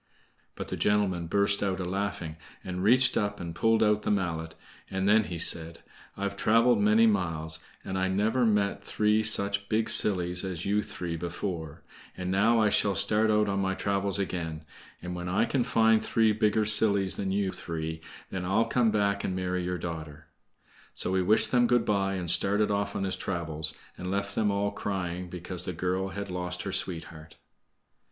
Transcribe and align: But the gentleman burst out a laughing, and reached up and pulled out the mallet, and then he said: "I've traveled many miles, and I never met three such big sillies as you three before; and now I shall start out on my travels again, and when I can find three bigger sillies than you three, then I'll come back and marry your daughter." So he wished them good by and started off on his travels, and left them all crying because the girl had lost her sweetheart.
But 0.55 0.69
the 0.69 0.77
gentleman 0.77 1.27
burst 1.27 1.61
out 1.61 1.79
a 1.79 1.85
laughing, 1.85 2.37
and 2.63 2.81
reached 2.81 3.15
up 3.17 3.39
and 3.39 3.53
pulled 3.53 3.83
out 3.83 4.01
the 4.01 4.09
mallet, 4.09 4.55
and 4.89 5.07
then 5.07 5.25
he 5.25 5.37
said: 5.37 5.83
"I've 6.17 6.35
traveled 6.35 6.79
many 6.81 7.05
miles, 7.05 7.59
and 7.85 7.99
I 7.99 8.07
never 8.07 8.43
met 8.43 8.83
three 8.83 9.21
such 9.21 9.69
big 9.69 9.91
sillies 9.91 10.43
as 10.43 10.65
you 10.65 10.81
three 10.81 11.17
before; 11.17 11.83
and 12.17 12.31
now 12.31 12.59
I 12.59 12.69
shall 12.69 12.95
start 12.95 13.29
out 13.29 13.47
on 13.47 13.59
my 13.59 13.75
travels 13.75 14.17
again, 14.17 14.65
and 15.03 15.15
when 15.15 15.29
I 15.29 15.45
can 15.45 15.63
find 15.63 16.03
three 16.03 16.31
bigger 16.31 16.65
sillies 16.65 17.17
than 17.17 17.29
you 17.31 17.51
three, 17.51 18.01
then 18.31 18.43
I'll 18.43 18.65
come 18.65 18.89
back 18.89 19.23
and 19.23 19.35
marry 19.35 19.63
your 19.63 19.77
daughter." 19.77 20.29
So 20.95 21.13
he 21.13 21.21
wished 21.21 21.51
them 21.51 21.67
good 21.67 21.85
by 21.85 22.15
and 22.15 22.31
started 22.31 22.71
off 22.71 22.95
on 22.95 23.03
his 23.03 23.15
travels, 23.17 23.75
and 23.99 24.09
left 24.09 24.33
them 24.33 24.49
all 24.49 24.71
crying 24.71 25.29
because 25.29 25.65
the 25.65 25.73
girl 25.73 26.07
had 26.07 26.31
lost 26.31 26.63
her 26.63 26.71
sweetheart. 26.71 27.37